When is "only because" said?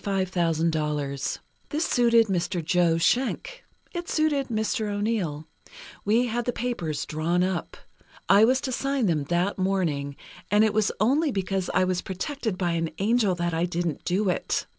10.99-11.69